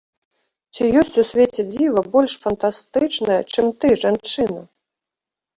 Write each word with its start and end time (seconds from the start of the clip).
Ці 0.73 0.87
ёсць 1.01 1.19
у 1.23 1.25
свеце 1.31 1.65
дзіва 1.73 2.03
больш 2.15 2.33
фантастычнае, 2.45 3.39
чым 3.57 3.65
ты, 3.81 3.87
жанчына! 4.07 4.61